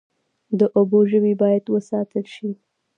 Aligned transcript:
د 0.59 0.61
اوبو 0.77 0.99
ژوي 1.11 1.33
باید 1.41 1.63
وساتل 1.75 2.25
شي 2.35 2.49